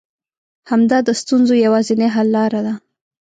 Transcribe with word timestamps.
همدا 0.69 0.97
د 1.07 1.09
ستونزو 1.21 1.53
يوازنۍ 1.65 2.07
حل 2.15 2.27
لاره 2.35 2.61
ده. 2.65 2.73